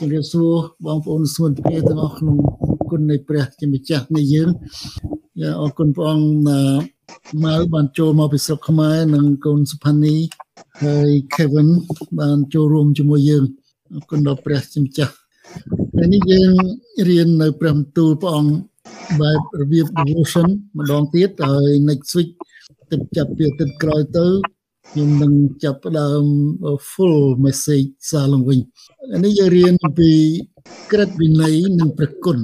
[0.00, 0.52] ជំរាបសួរ
[0.86, 2.36] បងប្អូនស្មន់ព្រាទាំងអស់ក្នុង
[2.90, 4.48] គុណនៃព្រះជាម្ចាស់នៃយើង
[5.62, 6.26] អរគុណព្រះអង្គ
[7.44, 10.16] មកបានចូលមកពីស្រុកខ្មែរនិងកូនសុផានី
[10.82, 11.68] ហើយ Kevin
[12.20, 13.44] បានចូលរួមជាមួយយើង
[13.94, 15.14] អរគុណដល់ព្រះជាម្ចាស់
[15.96, 16.52] ហើយនេះយើង
[17.08, 18.54] រៀននៅព្រះបន្ទូលព្រះអង្គ
[19.20, 20.48] បែបរបៀប devotion
[20.78, 22.30] ម្ដងទៀតហើយ next week
[22.90, 24.26] ទឹកចាប់ពីទឹកក្រោយទៅ
[24.90, 25.32] ខ្ញុំនឹង
[25.64, 26.24] ចាប់ផ្ដើម
[26.92, 28.58] full message សារឡើងវិញ
[29.24, 30.10] នេះយើងរៀនពី
[30.92, 32.38] ក្រឹតវិន័យនិងព្រះគុណ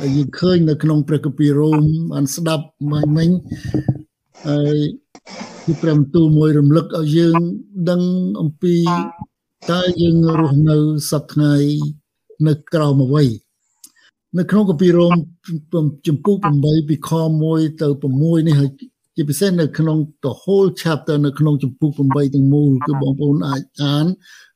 [0.00, 1.82] ដែលយើងឃើញនៅក្នុងព្រះគម្ពីររ៉ូម
[2.12, 3.30] បានស្ដាប់មិញមិញ
[4.46, 4.76] ហើយ
[5.64, 7.36] គឺព្រះបន្ទូលមួយរំលឹកឲ្យយើង
[7.90, 8.02] ដឹង
[8.40, 8.74] អំពី
[9.70, 10.76] តើយើងរស់នៅ
[11.10, 11.54] សប្តាហ៍ថ្ងៃ
[12.46, 13.24] នៅក្រោមអ្វី
[14.38, 15.14] នៅក្នុងគម្ពីររ៉ូម
[16.06, 17.10] ចំពុក8ពីខ
[17.46, 18.70] 1ទៅ6នេះហើយ
[19.20, 24.06] ជាពិសេសនៅក្នុង the whole chapter នៅក្នុងចំពុក8ទាំងមូលគឺបងប្អូនអាចអាន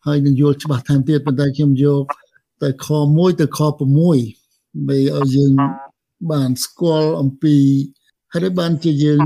[0.06, 2.02] ហើយនឹងយល់ច្បាស់ថែមទៀតប៉ុន្តែខ្ញុំយក
[2.62, 5.52] តែខ1ទៅខ6ដើម្បីឲ្យយើង
[6.32, 7.56] បានស្គាល់អំពី
[8.32, 9.20] ហើយបានជាយើង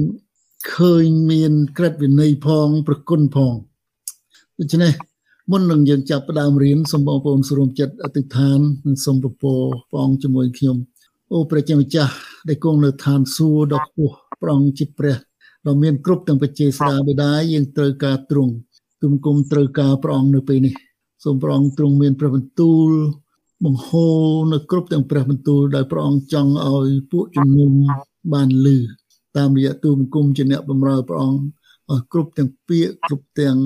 [0.75, 3.55] ឃើញមានក្រឹតវិន័យផង ប្រគុណផង
[4.59, 4.93] ដូច្នេះ
[5.51, 10.77] មុននឹងយើងចាប់ផ្ដើមរៀនសូមបងប្អូនស្រួមចិត្តអធិដ្ឋាននិងសូមពពរព្រះអង្គជាមួយខ្ញុំ
[11.33, 12.13] អូព្រះជាម្ចាស់
[12.49, 15.17] ដែលគង់នៅឋានសួគ៌ដ៏ខ្ពស់ព្រះអង្គជាព្រះ
[15.67, 18.53] ដ៏មានគ្រប់ទាំងបច្ចេស្តាបិតាយើងត្រូវការទ្រង់
[19.03, 20.75] ទុំគុំត្រូវការព្រះអង្គនៅពេលនេះ
[21.25, 22.91] សូមព្រះអង្គទ្រង់មានព្រះបន្ទូល
[23.65, 27.73] បង្ហូរនៅគ្រប់ទាំងព្រះបន្ទូលដែលព្រះអង្គចង់ឲ្យពួកជំនុំ
[28.33, 28.79] បានលឺ
[29.37, 31.41] តាមរយៈទូបង្គំជាអ្នកបម្រើព្រះអង្គ
[31.93, 33.57] ឲ្យគ្រប់ទាំងពាក្យគ្រប់ទាំង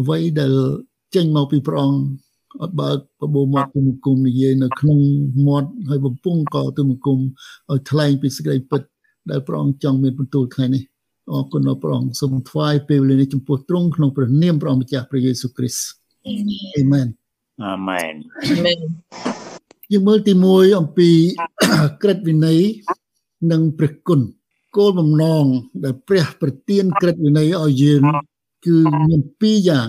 [0.00, 0.52] អ្វីដែល
[1.14, 2.00] ចេញមកពីព្រះអង្គ
[2.62, 4.98] អត់បើកបបោមាត់ទូបង្គំនិយាយនៅក្នុង
[5.46, 7.18] មាត់ហើយបំពង់កទូបង្គំ
[7.70, 8.82] ឲ្យថ្លែងពីសេចក្តីពិត
[9.30, 10.82] ដែលព្រះអង្គចង់មានបន្ទូលថ្ងៃនេះ
[11.32, 15.86] អរគុណដល់ព្រះអង្គសូមថ្វាយពេលវេលានេះចំពោះទ្រង់ក្នុងព្រះនាមព្រះអង្គម្ចាស់ព្រះយេស៊ូវគ្រីស្ទ
[16.76, 17.06] អេមែន
[17.64, 18.14] អាមែន
[18.50, 18.78] អាមែន
[19.92, 21.10] យើងមើលទី1អំពី
[22.02, 22.60] ក្រឹតវិន័យ
[23.52, 24.20] និងព្រះគុណ
[24.76, 25.44] គោលបំណង
[25.84, 28.00] ដែលព្រះប្រទានក្រឹតវិន័យឲ្យយើង
[28.66, 28.76] គឺ
[29.08, 29.88] មានពីរយ៉ាង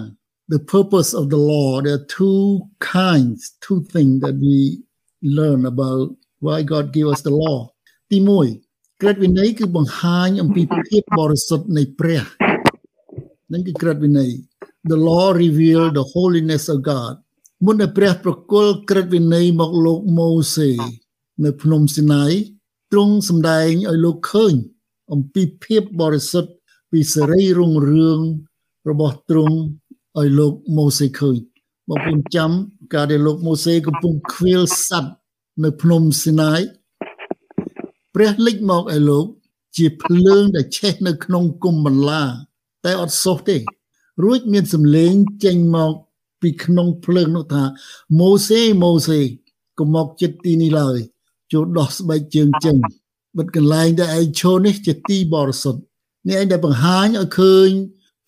[0.54, 2.44] the purpose of the law there are two
[2.96, 4.58] kinds two things that we
[5.38, 6.08] learn about
[6.46, 7.58] why God gave us the law
[8.10, 8.65] ទី1
[9.02, 12.24] ក្រឹតវិន័យគឺបង្ហាញអំពីភាពបរិសុទ្ធនៃព្រះ
[13.54, 14.32] នឹងគឺក្រឹតវិន័យ
[14.92, 17.14] the law reveal the holiness of God
[17.66, 20.70] មុនដែលព្រះប្រគល់ក្រឹតវិន័យមកលោកម៉ូសេ
[21.44, 22.32] នៅភ្នំស៊ីណាយ
[22.92, 24.54] ទ្រង់សម្ដែងឲ្យលោកឃើញ
[25.14, 26.52] អំពីភាពបរិសុទ្ធ
[26.92, 28.20] ពីសេរីរុងរឿង
[28.90, 29.58] របស់ទ្រង់
[30.20, 31.38] ឲ្យលោកម៉ូសេឃើញ
[31.90, 32.52] បងប្អូនចាំ
[32.94, 35.16] ការដែលលោកម៉ូសេកំពុងខ្វៀលសัตว์
[35.64, 36.62] នៅភ្នំស៊ីណាយ
[38.16, 39.26] ព្រះលេចមកឲ្យលោក
[39.78, 42.24] ជាភ្លើងដែលឆេះនៅក្នុងគុំបន្លា
[42.86, 43.58] តែអត់សុះទេ
[44.24, 45.14] រួចមានសំឡេង
[45.46, 45.94] ចេញមក
[46.42, 47.64] ពីក្នុងភ្លើងនោះថា
[48.20, 49.20] ម៉ូសេម៉ូសេ
[49.80, 50.98] កុំមកចិត្តទីនេះឡើយ
[51.52, 52.76] ចូលដោះស្បែកជើងចេញ
[53.38, 55.82] បិទកន្លែងដែលឯងឈរនេះជាទីបរិសុទ្ធ
[56.28, 57.70] នេះឯងដែលបង្ហាញឲ្យឃើញ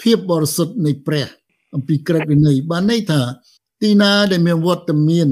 [0.02, 1.28] ភាពបរិសុទ្ធនៃព្រះ
[1.76, 3.22] អំពីក្រឹតវិន័យបានន័យថា
[3.82, 5.30] ទីណាដែលមានវត្តមាន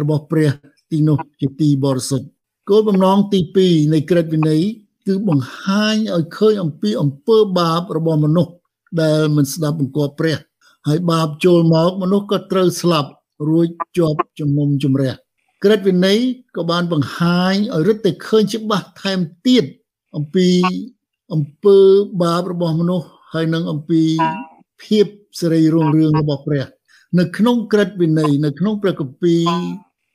[0.00, 0.50] របស់ព្រះ
[0.90, 2.26] ទីនោះជាទីបរិសុទ្ធ
[2.68, 4.62] គោលបំណងទី2នៃក្រឹតវិន័យ
[5.06, 8.52] គឺបង្ហាញឲ្យឃើញអំពីអំពើបាបរបស់មនុស្ស
[9.00, 10.38] ដែលមិនស្ដាប់បង្គាប់ព្រះ
[10.86, 13.10] ហើយបាបចូលមកមនុស្សក៏ត្រូវស្លាប់
[13.48, 15.12] រួចជាប់ជំនុំជម្រះ
[15.64, 16.18] ក្រឹតវិន័យ
[16.56, 19.64] ក៏បានបង្ហាញឲ្យរឹតតែឃើញច្បាស់ថែមទៀត
[20.16, 20.48] អំពី
[21.32, 21.78] អំពើ
[22.22, 24.02] បាបរបស់មនុស្សហើយនឹងអំពី
[24.82, 25.06] ភាព
[25.40, 26.64] សេរីរុងរឿងរបស់ព្រះ
[27.18, 29.42] នៅក្នុងក្រឹតវិន័យនៅក្នុងព្រះគម្ពីរ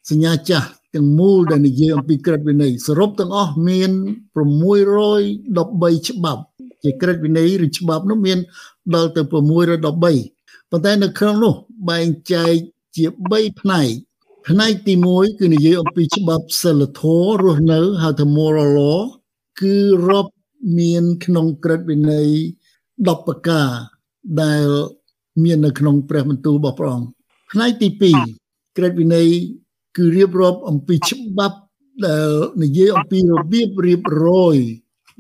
[0.10, 3.92] សញ្ញាចាស់ ទាំងមូលដែលនិយាយអំពីក្រឹតវិន័យសរុបទាំងអស់មាន
[4.34, 6.44] 613ច្បាប់
[6.84, 8.38] ជាក្រឹតវិន័យឬច្បាប់នោះមាន
[8.96, 11.54] ដល់ទៅ613ប៉ុន្តែនៅក្នុងនោះ
[11.90, 12.54] បែងចែក
[12.96, 13.90] ជា3ផ្នែក
[14.48, 19.00] ផ្នែកទី1គឺនិយាយអំពីច្បាប់សិលធម៌រស់នៅហៅថា moral law
[19.62, 19.76] គឺ
[20.08, 20.32] រាប់
[20.80, 22.28] មានក្នុងក្រឹតវិន័យ
[22.78, 23.70] 10ប្រការ
[24.42, 24.66] ដែល
[25.44, 27.08] មាននៅក្នុងព្រះបន្ទូលរបស់ព្រះអង្គ
[27.52, 27.88] ផ្នែកទី
[28.34, 29.28] 2ក្រឹតវិន័យ
[29.98, 31.58] គឺរៀបរាប់អំពីច្បាប់
[32.06, 32.30] ដែល
[32.64, 34.58] និយាយអំពីរបៀបរៀបរយ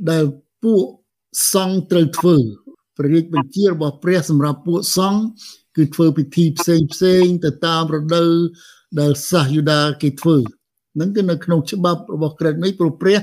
[0.09, 0.25] ដែល
[0.63, 0.83] ពួក
[1.53, 2.37] សង្ឃត្រូវធ្វើ
[2.97, 5.21] ព្រះរាជបញ្ជារបស់ព្រះសម្រាប់ពួកសង្ឃ
[5.75, 8.31] គឺធ្វើពិធីផ្សេងផ្សេងទៅតាមរដូវ
[8.99, 10.37] ដែលសាសយូដាគេធ្វើ
[10.99, 13.17] នឹងគឺនៅក្នុងច្បាប់របស់ក្រឹតនេះព្រោះព្រះ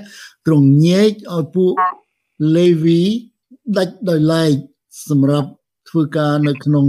[0.46, 1.72] ទ្រង់ញែកឲ្យពួក
[2.56, 3.02] លេវី
[3.78, 4.52] ដាច់ដោយឡែក
[5.08, 5.50] សម្រាប់
[5.88, 6.86] ធ្វើការនៅក្នុង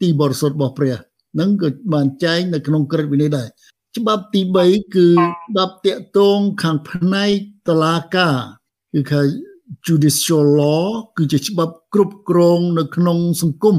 [0.00, 0.96] ទីបរិសុទ្ធរបស់ព្រះ
[1.40, 3.48] នឹងក៏បានចែងនៅក្នុងក្រឹតវិន័យដែរ
[3.96, 5.06] ច្បាប់ទី3គឺ
[5.48, 7.32] ច្បាប់តាក់ទងខាងផ្នែក
[7.68, 8.36] តឡាការ
[8.92, 9.20] គឺគេ
[9.86, 10.84] judicial law
[11.16, 13.76] គឺជាច្បាប់គ្រប់គ្រងនៅក្នុងសង្គម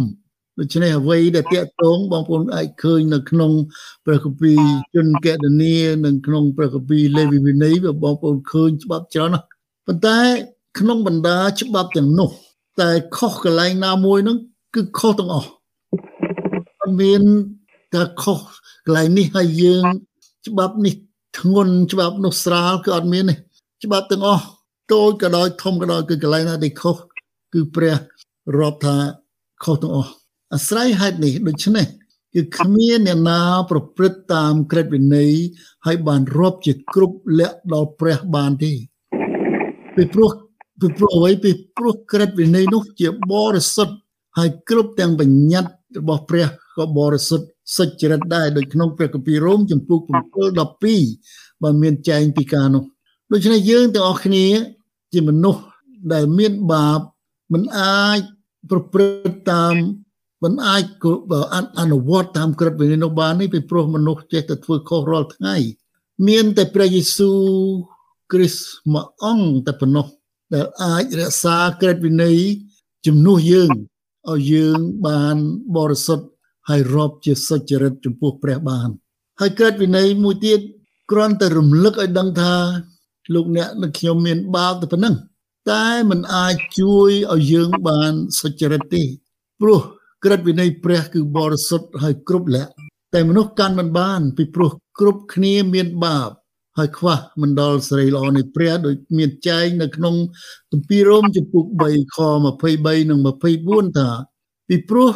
[0.60, 3.52] ដូច្នេះអ្វីដែលតាក់ទងបងប្អូនអាចឃើញនៅក្នុង
[4.06, 4.60] ព្រះគម្ពីរ
[4.96, 5.74] ជនកដនី
[6.06, 7.74] និងក្នុងព្រះគម្ពីរលេវីវិន័យ
[8.04, 9.46] បងប្អូនឃើញច្បាប់ច្រើនណាស់
[9.88, 10.20] ប៉ុន្តែ
[10.80, 12.30] ក្នុងបណ្ដាច្បាប់ទាំងនោះ
[12.82, 14.38] តែខុសកន្លែងណាមួយហ្នឹង
[14.76, 15.50] គឺខុសទាំងអស់
[16.82, 17.22] អត់មាន
[17.94, 18.40] តែខុស
[18.86, 19.84] កន្លែងនេះហើយយើង
[20.48, 20.96] ច្បាប់នេះ
[21.40, 23.36] ធ្ងន់ច្បាប់នោះស្រាលគឺអត់មានទេ
[23.84, 24.44] ច្បាប់ទាំងអស់
[24.94, 26.96] តូចក៏ដោយធំក៏ដោយគឺកន្លែងណាដែលខុស
[27.54, 27.96] គឺព្រះ
[28.58, 28.96] រាប់ថា
[29.64, 30.12] ខុសទាំងអស់
[30.54, 31.86] អាស្រ័យហេតុនេះដូច្នេះ
[32.34, 33.40] គឺគ្មានអ្នកណា
[33.70, 35.32] ប្រព្រឹត្តតាមក្រឹតវិន័យ
[35.86, 38.72] ហើយបានរាប់ជាគ្រប់លក្ខដល់ព្រះបានទេ
[39.96, 40.32] ពីព្រោះ
[40.80, 43.96] ពីព្រោះអ្វីពីព្រោះក្រឹតវិន័យនោះជាបរិសុទ្ធ
[44.38, 46.48] ហើយគ្រប់ទាំងបញ្ញត្តិរបស់ព្រះ
[46.78, 50.02] ក៏បរិសុទ្ធ សុចរិតដែរដូចក្នុងព្រះគម្ពីររ៉ូមចំពុក
[50.64, 52.84] 7 12បើមានចែងពីការនោះ
[53.32, 54.46] ដូច្នេះយើងទាំងអស់គ្នា
[55.14, 55.62] ជាមនុស្ស
[56.14, 57.00] ដែលមានបាប
[57.54, 58.20] មិនអាច
[58.70, 59.76] ប្រព្រឹត្តតាម
[60.44, 60.84] មិនអាច
[61.80, 65.56] អនុវត្តតាមក្រឹតវិន័យនោះបាននេះពីព្រោះមនុស្សចេះតែធ្វើខុសរាល់ថ្ងៃ
[66.28, 67.40] មានតែព្រះយេស៊ូវ
[68.32, 70.08] គ្រីស្ទមួយអង្គតែប៉ុណ្ណោះ
[70.54, 72.38] ដែលអាចរក្សាក្រឹតវិន័យ
[73.06, 73.70] ជំនួសយើង
[74.32, 75.38] ឲ្យយើងបាន
[75.76, 76.26] បរិសុទ្ធ
[76.70, 78.90] ហើយរាប់ជាសុចរិតចំពោះព្រះបាន
[79.40, 80.60] ហើយក្រឹតវិន័យមួយទៀត
[81.12, 82.54] គ្រាន់តែរំលឹកឲ្យដឹងថា
[83.34, 85.16] លោកអ្នកនិងខ្ញុំមានបាបតែប៉ុណ្ណឹង
[85.72, 89.04] តែมันអាចជួយឲ្យយើងបានសុចរិតទេ
[89.62, 89.80] ព្រោះ
[90.24, 92.72] ក្រឹតវិន័យព្រះគឺបរិសុទ្ធហើយគ្រប់លក្ខ
[93.14, 96.30] តែមនុស្សកាន់មិនបាន ពីព្រោះគ្រប់គ្នាមានបាប
[96.78, 100.16] ហើយខ្វះមិនដល់សេរីល្អនៃព្រះដោយមានចែងនៅក្នុង
[100.72, 102.18] គម្ពីររ៉ូមចំពុក3ខ
[102.60, 103.20] 23និង
[103.58, 104.10] 24ថា
[104.68, 105.10] ពីព្រោះ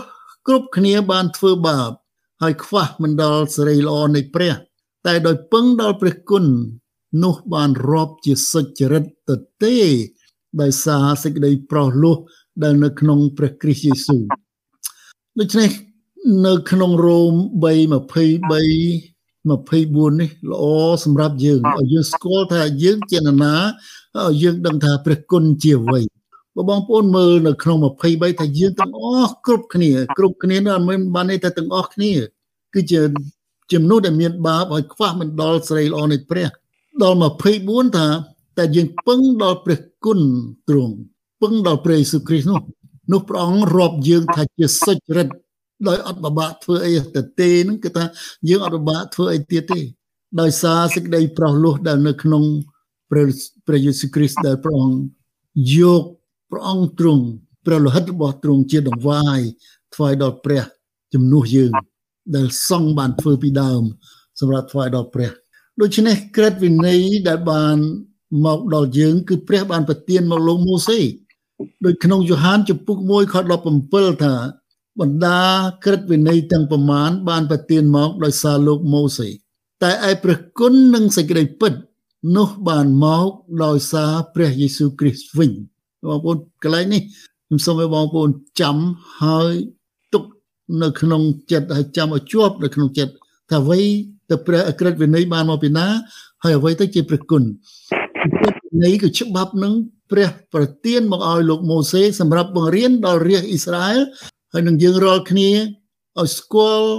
[0.48, 1.92] គ្រប់គ្នាបានធ្វើបាប
[2.42, 4.54] ហើយខ្វះមិនដល់សេរីល្អនៃព្រះ
[5.06, 6.46] តែដោយពឹងដល់ព្រះគុណ
[7.24, 9.78] នោះបានរាប់ជាសុចរិតទៅទេ
[10.62, 12.18] ដោយសារសេចក្តីប្រោសលោះ
[12.64, 14.24] ដែលនៅក្នុងព្រះគ្រីស្ទយេស៊ូវ
[15.40, 15.70] ដូច្នេះ
[16.48, 17.34] នៅក្នុងរ៉ូម
[17.64, 19.12] 3:23
[19.50, 20.64] 24នេះល្អ
[21.06, 23.56] សម្រាប់យើងឲ្យយើងស្គាល់ថាយើងជានរណា
[24.20, 26.02] ឲ្យយើងដឹងថាព្រះគុណជាអ្វី
[26.56, 27.78] បើបងប្អូនមើលនៅក្នុង
[28.10, 32.12] 23ថាយើងទាំងអស់គ្រប់គ្នា គ្រប់គ្នានោះមិនបានទេតែទាំងអស់គ្នា
[32.74, 33.02] គឺជា
[33.72, 36.48] ជំនួសដែលមានបាបឲ្យខ្វះមិនដល់ស្រីល្អនៃព្រះ
[37.04, 37.18] ដល់
[37.58, 38.08] 24ថា
[38.58, 40.20] តែយើងពឹងដល់ព្រះគុណ
[40.70, 40.96] ទ្រង់
[41.42, 42.62] ពឹងដល់ព្រះយេស៊ូវគ្រីស្ទនោះ
[43.12, 45.28] នោះព្រះអង្គរាប់យើងថាជាសុចរិត
[45.88, 48.06] ដោយអត់បបាក់ធ្វើអីទៅទេហ្នឹងគឺថា
[48.50, 49.80] យើងអត់បបាក់ធ្វើអីទៀតទេ
[50.42, 52.44] ដោយសារសេចក្តីប្រោសលោះដែលនៅក្នុង
[53.12, 53.28] ព្រះ
[53.68, 54.98] ព្រះយេស៊ូវគ្រីស្ទដែលព្រះអង្គ
[55.78, 56.04] យក
[56.52, 57.24] ព្រះអង្គទ្រង់
[57.66, 59.40] ព្រះលោហិតរបស់ទ្រង់ជាដង្វាយ
[59.96, 60.64] ថ្វាយដល់ព្រះ
[61.14, 61.72] ជំនួសយើង
[62.36, 63.84] ដែលសង់បានធ្វើពីដើម
[64.40, 65.32] សម្រាប់ថ្វាយដល់ព្រះ
[65.82, 67.78] ដូច្នេះក្រឹតវិន័យដែលបាន
[68.46, 71.00] មកដល់យើង គឺព្រះបានប្រទានមកលោកម៉ូសេ
[71.86, 73.36] ដោយក្នុងយ៉ូហានចំពុក1ខ
[73.80, 74.36] 17ថា
[75.00, 75.42] បណ្ដា
[75.86, 79.28] ក្រឹតវិន័យទាំងប្រមាណបានប្រទានមកដោយសារលោកម៉ូសេ
[79.84, 81.74] តែឯព្រះគុណនិងសេចក្តីពិត
[82.38, 83.30] នោះបានមក
[83.66, 85.52] ដោយសារព្រះយេស៊ូវគ្រីស្ទវិញ
[86.10, 87.02] បងប្អូនកន្លែងនេះ
[87.48, 88.30] ខ្ញុំសូមឲ្យបងប្អូន
[88.62, 88.78] ចាំ
[89.24, 89.54] ហើយ
[90.14, 90.24] ទុក
[90.82, 91.22] នៅក្នុង
[91.52, 93.14] ចិត្តហើយចាំឲ្យជាប់នៅក្នុងចិត្ត
[93.50, 93.82] ថាអ្វី
[94.30, 95.88] ទៅព្រះអក្រិតវិន័យបានមកពីណា
[96.44, 97.44] ហើយអ្វីទៅជាព្រះគុណ
[98.40, 99.74] ព្រះវិន័យគឺច្បាប់នឹង
[100.12, 104.00] ព្រះប្រទានមកឲ្យលោកម៉ូសេសម្រាប់បង្រៀនដល់រាជអ៊ីស្រាអែល
[104.54, 105.50] ហើយនឹងយើងរាល់គ្នា
[106.20, 106.90] ឲ្យស្គាល់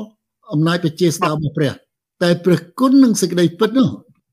[0.52, 1.72] អំណាចព្រះជាស្ដារបស់ព្រះ
[2.22, 3.88] តែព្រះគុណនិងសេចក្តីពិតនោះ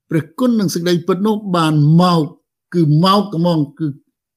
[0.10, 2.22] ព្រះគុណនិងសេចក្តីពិតនោះបានមក
[2.74, 3.88] គឺមកត្មងគឺ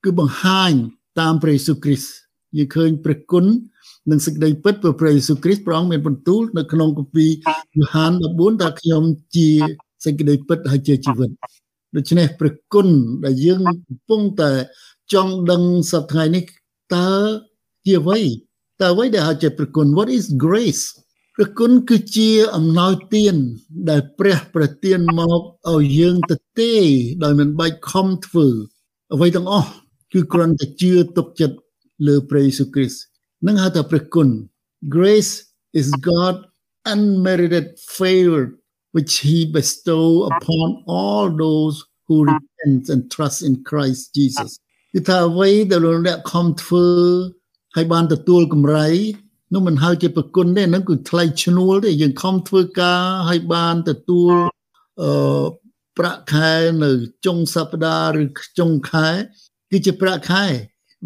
[0.04, 0.72] គឺបង្ហាញ
[1.20, 2.10] តាមព្រះយេស៊ូវគ្រីស្ទ
[2.56, 3.44] យើងឃើញព្រះគុណ
[4.10, 7.30] និងសេចក្តីពិតព្រះព្រះយេស៊ូវគ្រីស្ទព្រះអង្គមានបន្ទូលនៅក្នុងគម្ពីរ
[7.76, 9.02] យ៉ូហាន14ថាខ្ញុំ
[9.36, 9.48] ជា
[10.04, 11.30] សេចក្តីពិតហើយជាជីវិត
[11.96, 12.88] ដូច្នេះព្រះគុណ
[13.24, 14.50] ដែលយើងកំពុងតែ
[15.12, 16.44] ចង់ដឹងសប្តាហ៍នេះ
[16.94, 17.10] តើ
[17.86, 18.20] ជាអ្វី
[18.80, 20.84] តើអ្វីដែលហៅជាព្រះគុណ what is grace
[21.36, 23.34] ព្រះគុណគឺជាអំណោយទាន
[23.90, 25.40] ដែលព្រះប្រទានមក
[25.72, 26.74] ឲ្យយើងទៅទេ
[27.22, 28.48] ដោយមិនបាច់ខំធ្វើ
[29.14, 29.70] អ្វីទាំងអស់
[30.12, 31.56] គឺគ្រាន់តែជឿទុកចិត្ត
[32.06, 33.00] លើព្រះយេស៊ូវគ្រីស្ទ
[33.46, 34.28] នឹងហៅថាព្រះគុណ
[34.96, 35.32] grace
[35.80, 36.36] is God
[36.92, 37.66] unmerited
[37.98, 38.42] favor
[38.94, 41.76] which he bestow upon all those
[42.06, 44.50] who repent and trust in Christ Jesus
[44.92, 46.88] គឺថាអ្វីដែលលោកអ្នកខំធ្វើ
[47.76, 48.88] ហើយបានទទួលកម្រៃ
[49.52, 54.32] នោះមិនហៅជាប្រគុណទេហ្នឹងគឺថ្លៃឈ្នួលទេយើងខំធ្វើការហើយបានទទួល
[55.02, 55.44] អឺ
[55.98, 56.52] ប្រាក់ខែ
[56.84, 56.90] នៅ
[57.26, 58.24] ចុងសប្តាហ៍ឬ
[58.58, 59.08] ចុងខែ
[59.72, 60.44] គឺជាប្រាក់ខែ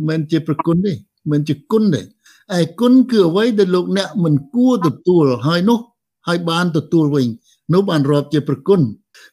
[0.09, 0.93] មិនជាប្រគុណទេ
[1.31, 2.03] មិនជាគុណទេ
[2.59, 5.81] ឯគុណគឺអ្វីដែលលោកអ្នកមិនគួរទទួលហើយនោះ
[6.27, 7.27] ហើយបានទទួលវិញ
[7.73, 8.81] នោះបានរាប់ជាប្រគុណ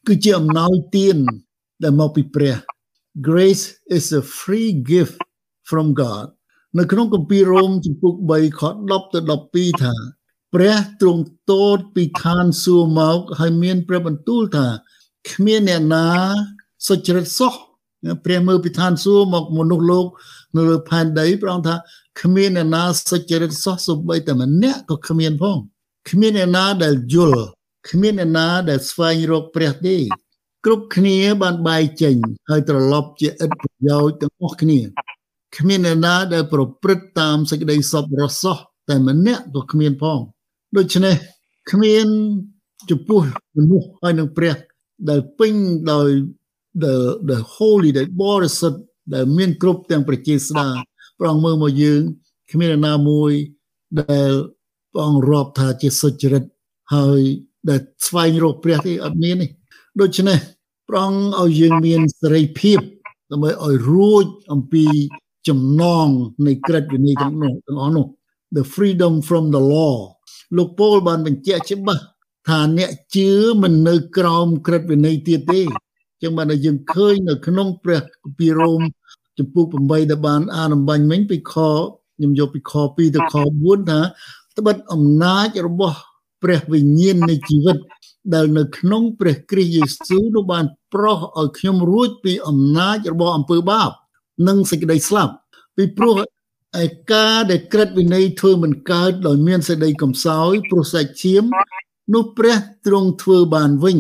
[0.08, 1.18] គឺជាអំណោយទាន
[1.84, 2.56] ដែលមកពីព្រះ
[3.28, 3.66] grace
[3.98, 5.18] is a free gift
[5.70, 6.28] from god
[6.78, 9.20] នៅក្នុងគម្ពីររ៉ូមជំពូក3ខ10ទៅ
[9.52, 9.94] 12ថា
[10.54, 14.68] ព្រះទ្រង់តូតពីឋានសួគ៌មកហើយមានព្រះបន្ទូលថា
[15.30, 16.08] គ្មានអ្នកណា
[16.88, 17.54] សុចរិតសោះ
[18.26, 20.06] ព្រះមើលពីឋានសួគ៌មកមនុស្សលោក
[20.56, 21.76] នៅលើផែនដីព្រះអង្គថា
[22.22, 25.58] គ្មានអ្នកណាសុចរិតសោះសូម្បីតែម្នាក់ក៏គ្មានផង
[26.10, 27.44] គ្មានអ្នកណាដែលយល់
[27.90, 29.96] គ្មានអ្នកណាដែលស្វែងរកព្រះទេ
[30.66, 32.16] គ្រប់គ្នាបានបែកចេញ
[32.50, 34.80] ហើយត្រឡប់ជាឥតប្រយោជន៍ទាំងអស់គ្នា
[35.58, 38.44] គ្មានអ្នកណាដែលប្រព្រឹត្តតាមសេចក្តីសប្បុរស
[38.90, 40.20] តែម្នាក់ក៏គ្មានផង
[40.78, 41.16] ដូច្នេះ
[41.72, 42.08] គ្មាន
[42.90, 43.22] ចំពោះ
[43.58, 44.56] មនុស្សហើយនឹងព្រះ
[45.10, 45.54] ដែលពេញ
[45.92, 46.10] ដោយ
[46.84, 46.96] the
[47.30, 48.80] the holy ដែលបរិសុទ្ធ
[49.14, 50.68] ដែលមានគ្រប់ទាំងប្រជាស្ដា
[51.20, 52.02] ព្រះអង្គមើលមកយើង
[52.52, 53.32] គ្មានណាមួយ
[54.02, 54.32] ដែល
[54.92, 56.44] ព្រះអង្គរាប់ថាជាសុចរិត
[56.96, 57.22] ហើយ
[57.70, 59.48] ដែលស្វែងរកព្រះទេអត់មានទេ
[60.02, 60.38] ដូច្នេះ
[60.90, 62.80] ព្រះអង្គឲ្យយើងមានសេរីភាព
[63.32, 64.86] ដើម្បីឲ្យរួចអំពី
[65.48, 66.08] ចំណង
[66.48, 68.06] នៃក្រឹតវិន័យទាំងនោះទាំងអស់នោះ
[68.58, 69.96] the freedom from the law
[70.58, 72.04] លោកពូលបានបញ្ជាក់ច្បាស់
[72.50, 73.30] ថាអ្នកជឿ
[73.62, 75.62] មិននៅក្រោមក្រឹតវិន័យទៀតទេ
[76.24, 78.82] ចឹងបានឲ្យយើងឃើញនៅក្នុងព្រះគម្ពីររ៉ូម
[79.38, 84.02] ចំពុក8ដែលបានអានអំបញ្ញមិញពីខខ្ញុំយកពីខ2ទៅខ4ថា
[84.58, 85.98] ត្បិតអំណាចរបស់
[86.44, 87.78] ព្រះវិញ្ញាណនៃជីវិត
[88.34, 93.90] ដែលនៅក្នុងព្រះគ្រីស្ទយេស៊ូវនោះបានប្រោះឲ្យខ្ញុំរួចពីអំណាចរបស់អំពើបាប
[94.48, 95.34] និងសេចក្តីស្លាប់
[95.78, 96.16] ពីព្រោះ
[96.84, 101.44] ឯការដែលក្រិតវិន័យធ្វើមិនកើតដោយមានសេចក្តីកំសោយព្រោះសាច់ឈាម
[102.14, 103.98] នោះព្រះទ្រង់ធ្វើបានវិញ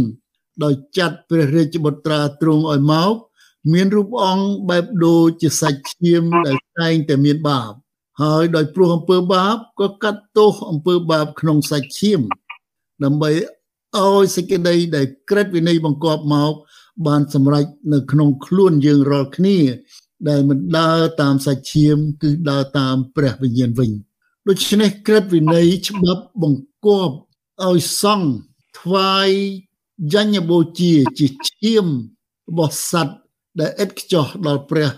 [0.63, 3.13] ដោយចាត់ព្រះរាជបុត្រាទ្រង់ឲ្យមក
[3.73, 7.71] មានរូបអង្គបែបដូចជាសាច់ឈាមដែលតែងតែមានបាប
[8.21, 12.21] ហើយដោយព្រោះអំពើបាបក៏កាត់ទោសអំពើបាបក្នុងសាច់ឈាម
[13.03, 13.31] ដើម្បី
[13.97, 16.53] ឲ្យសេចក្តីដែលក្រិតវិន័យបង្កប់មក
[17.07, 19.57] បានសម្រេចនៅក្នុងខ្លួនយើងរាល់គ្នា
[20.29, 23.91] ដែលមិនដើរតាមសាច់ឈាមគឺដើរតាមព្រះវិញ្ញាណវិញ
[24.47, 27.15] ដូច្នេះក្រិតវិន័យច្បាប់បង្គាប់
[27.67, 28.29] ឲ្យសង់
[28.79, 29.29] ថ្វាយ
[30.13, 31.85] យញ្ញបូជាជាឈាម
[32.49, 33.15] របស់សត្វ
[33.59, 34.89] ដែលឥតខ្ចោះដល់ព្រះ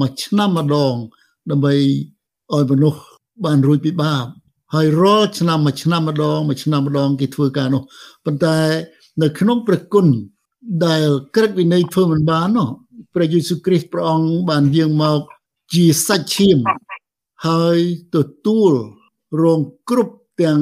[0.00, 0.94] មួយឆ្នាំម្ដង
[1.50, 1.74] ដើម្បី
[2.54, 3.00] ឲ្យមនុស្ស
[3.44, 4.26] បានរួចពីបាប
[4.74, 7.82] ហើយរាល់ឆ្នាំមួយឆ្នាំម្ដងមួយឆ្នាំម្ដងគេធ្វើការនោះ
[8.24, 8.58] ប៉ុន្តែ
[9.22, 10.06] នៅក្នុងព្រះគុណ
[10.86, 12.68] ដែលក្រឹតវិន័យធ្វើមិនបាននោះ
[13.14, 15.20] ព្រះយេស៊ូវគ្រីស្ទព្រះអង្គបានយាងមក
[15.74, 16.58] ជាសាច់ឈាម
[17.46, 17.78] ហើយ
[18.14, 18.72] ទទួល
[19.42, 20.58] រងគ្រប់ទាំង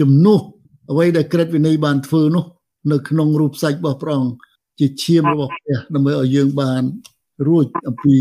[0.00, 0.40] ជំនួស
[0.90, 2.44] អ្វីដែលក្រឹតវិន័យបានធ្វើនោះ
[2.90, 4.34] នៅក្នុងរូបសាច់របស់ព្រះអង្គ
[4.78, 6.82] ជាឈាមរបស់ព្រះដើម្បីឲ្យយើងបាន
[7.48, 8.16] រួចអំពី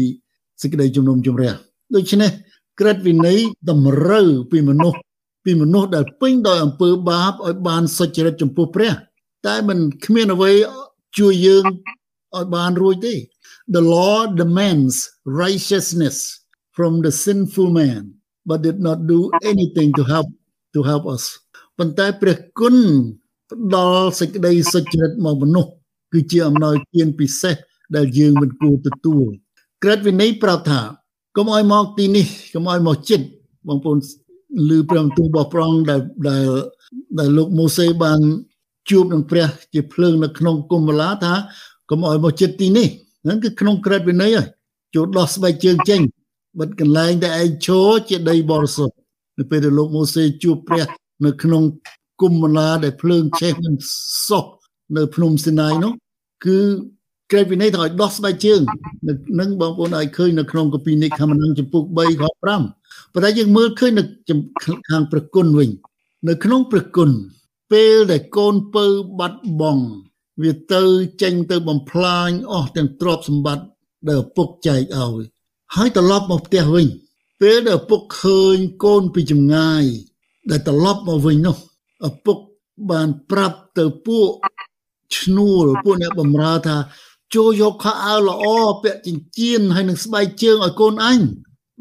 [0.61, 1.53] សេចក្តីជំនុំជម្រះ
[1.95, 2.31] ដូច្នេះ
[2.79, 3.39] ក្រឹតវិន័យ
[3.69, 4.99] តម្រូវពីមនុស្ស
[5.45, 8.93] ពីមនុស្សដែលពេញដោយអំពើបាបឲ្យបានសុចរិតចំពោះព្រះ
[9.45, 10.51] តែมันគ្មានអ្វី
[11.17, 11.63] ជួយយើង
[12.35, 13.15] ឲ្យបានរួចទេ
[13.75, 14.95] The law demands
[15.43, 16.17] righteousness
[16.75, 18.01] from the sinful man
[18.49, 19.19] but did not do
[19.51, 20.27] anything to help
[20.73, 21.23] to help us
[21.77, 22.75] ប៉ុន្តែព្រះគុណ
[23.51, 25.71] ផ្ដល់សេចក្តីសុចរិតមកមនុស្ស
[26.13, 27.55] គឺជាអំណោយទានពិសេស
[27.95, 29.29] ដែលយើងមិនគួរទទួល
[29.83, 30.81] ក្រឹតវិន័យប្រាប់ថា
[31.37, 33.25] កុំឲ្យមកទីនេះកុំឲ្យមកចិត្ត
[33.67, 33.97] បងប្អូន
[34.69, 36.45] ឮព្រះបន្ទូលរបស់ព្រះអង្គដែលដែល
[37.19, 38.19] ដែលលោកម៉ូសេបាន
[38.89, 41.33] ជួបនឹងព្រះជាភ្លើងនៅក្នុងគុំវឡាថា
[41.89, 42.87] កុំឲ្យមកចិត្តទីនេះ
[43.23, 44.47] ហ្នឹងគឺក្នុងក្រឹតវិន័យហើយ
[44.95, 46.01] ចូលដោះស្បែកជើងចេញ
[46.59, 48.95] បិទកន្លែងដែលឯងឈរជាដីបរិសុទ្ធ
[49.37, 50.85] នៅពេលដែលលោកម៉ូសេជួបព្រះ
[51.25, 51.63] នៅក្នុង
[52.21, 53.73] គុំវឡាដែលភ្លើងឆេះមិន
[54.27, 54.45] សោះ
[54.97, 55.93] នៅភ្នំស៊ីណាយនោះ
[56.45, 56.59] គឺ
[57.31, 58.61] ក្រែកវិន័យថាឲ្យដោះស្បែកជើង
[59.39, 62.23] នឹងបងប្អូនឲ្យឃើញនៅក្នុងកពីនិខមនឹងចំពុក3ខ
[62.69, 64.03] 5ប៉ុន្តែយើងមើលឃើញនៅ
[64.89, 65.69] ខាងប្រគុណវិញ
[66.27, 67.09] នៅក្នុងប្រគុណ
[67.71, 68.85] ពេលដែលកូនពៅ
[69.19, 69.83] បាត់បង់
[70.41, 70.83] វាទៅ
[71.21, 73.65] ចេញទៅបំផ្លាញអស់ទាំងទ្រព្យសម្បត្តិ
[74.07, 75.23] ដែលឪពុកចែកឲ្យ
[75.75, 76.87] ហើយត្រឡប់មកផ្ទះវិញ
[77.41, 79.83] ពេលដែលឪពុកឃើញកូនពីចម្ងាយ
[80.49, 81.57] ដែលត្រឡប់មកវិញនោះ
[82.07, 82.37] ឪពុក
[82.91, 84.29] បានប្រាប់ទៅពួក
[85.17, 86.77] ឈ្នួលពួកអ្នកបម្រើថា
[87.35, 88.43] ចូលយកខោអាវល្អ
[88.83, 91.19] ពាក់ចិញ្ចៀនហើយនឹងស្បែកជើងឲ្យកូនអញ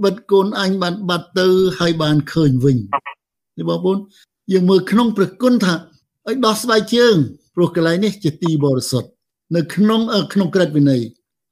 [0.04, 1.46] បិទកូនអញបានបាត់ទៅ
[1.78, 2.76] ហើយបានឃើញវិញ
[3.56, 3.98] នេះបងប្អូន
[4.52, 5.74] យើងមើលក្នុងព្រះគុណថា
[6.26, 7.14] ឲ្យដោះស្បែកជើង
[7.54, 9.08] ព្រោះកន្លែងនេះជាទីបរិសុទ្ធ
[9.56, 10.00] នៅក្នុង
[10.32, 11.02] ក្នុងក្រឹតវិន័យ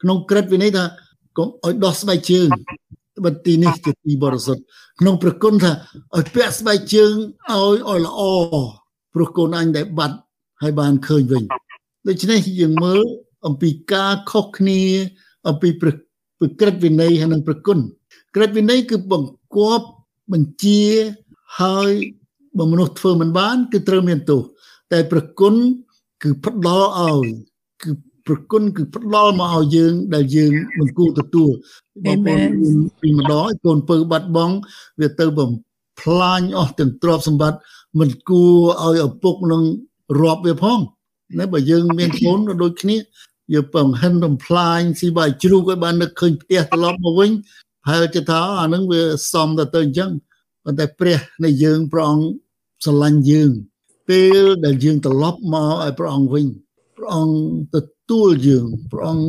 [0.02, 0.84] ក្នុងក្រឹតវិន័យថា
[1.36, 2.48] កុំឲ្យដោះស្បែកជើង
[3.24, 4.62] បិទទីនេះជាទីបរិសុទ្ធ
[5.00, 5.72] ក្នុងព្រះគុណថា
[6.16, 7.14] ឲ្យពាក់ស្បែកជើង
[7.50, 8.20] ឲ្យឲ្យល្អ
[9.14, 10.16] ព្រោះកូនអញដែលបាត់
[10.62, 11.42] ហើយបានឃើញវិញ
[12.08, 13.00] ដូច្នេះយើងមើល
[13.46, 14.80] អំពីការខុសគ្នា
[15.48, 15.90] អំពីប្រ
[16.60, 17.78] ក្រឹតវិន័យហើយនិងប្រគុណ
[18.34, 19.86] ក្រឹតវិន័យគឺបង្គាប់
[20.32, 20.82] បញ្ជា
[21.60, 21.90] ហើយ
[22.58, 24.42] បើមនុស្សធ្វើមិនបាន គឺត្រូវមានទោស
[24.92, 25.54] តែប្រគុណ
[26.22, 27.28] គឺផ្ដល់ឲ្យ
[27.82, 27.90] គឺ
[28.26, 31.50] ប្រគុណគឺផ្ដល់មកឲ្យយើង ដែលយើងមិនគួរទទួល
[32.04, 32.36] បងប្អូ
[32.76, 34.54] នពីម្ដងកូនពៅបាត់បង់
[35.00, 35.50] វាទៅបំ
[36.00, 37.58] ផ្លាញអស់ទាំងទ្រព្យសម្បត្តិ
[37.98, 39.62] មិនគួរឲ្យឪពុកនឹង
[40.20, 40.78] រាប់វាផង
[41.38, 42.96] ណាបើយើងមានកូនដូចគ្នា
[43.54, 47.30] យើងបង្ហិនបំផ្លាញស៊ីបាយជ្រូកឲ្យបាននឹកឃើញផ្ទះត្រឡប់មកវិញ
[47.88, 49.02] ហើយគេថាអានឹងវា
[49.32, 50.10] សំទៅទៅអញ្ចឹង
[50.64, 52.26] ប៉ុន្តែព្រះនៃយើងព្រះអង្គ
[52.84, 53.50] ស្រឡាញ់យើង
[54.08, 56.46] ពេលដែលយើងត្រឡប់មកឲ្យព្រះអង្គវិញ
[56.96, 57.76] ព្រះអង្គទ
[58.10, 59.28] ទួលយើងព្រះអង្គ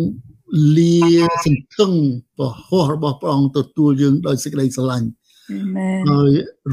[0.78, 0.98] លា
[1.46, 1.92] សន្ធឹង
[2.38, 5.08] ពហោះរបស់ព្រះអង្គទទួលយើងដោយសេចក្តីស្រឡាញ់
[5.52, 6.32] អាមែនហើយ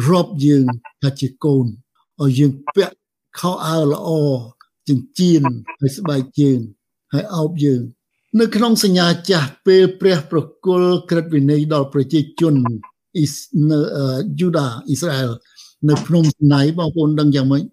[0.08, 0.64] រាប់យើង
[1.02, 1.66] ថាជាកូន
[2.23, 2.94] ឲ្យយើងពាក់
[3.38, 4.11] ខោអាវល្អ
[4.88, 5.42] ចិញ្ចៀន
[5.80, 6.58] ហើយស្បែកជើង
[7.12, 7.82] ហើយអោបយើង
[8.40, 12.54] នៅក្នុងសញ្ញាចាស់ពេលព្រះប្រគល់ក្រឹតវិន័យដល់ប្រជាជន
[13.16, 13.34] អ៊ីស
[13.70, 13.78] នៅ
[14.40, 15.30] យូដាអ៊ីស្រាអែល
[15.88, 17.64] នៅភ្នំស្នៃបងប្អូនដឹងយ៉ាងម៉េច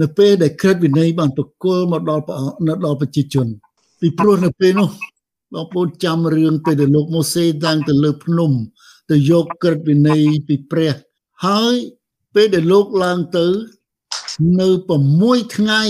[0.00, 2.24] នៅពេលដែលក្រឹតវិន័យបានប្រគល់មកដល់
[2.66, 3.46] នៅដល់ប្រជាជន
[4.00, 4.90] ពីព្រោះនៅពេលនោះ
[5.52, 8.50] បងប្អូនចាំរឿងពេលដែលលោកម៉ូសេតាំងទៅលើភ្នំ
[9.10, 10.94] ទៅយកក្រឹតវិន័យពីព្រះ
[11.46, 11.74] ហើយ
[12.34, 13.46] ពេលដែលលោកឡើងទៅ
[14.60, 14.68] នៅ
[15.10, 15.82] 6ថ្ងៃ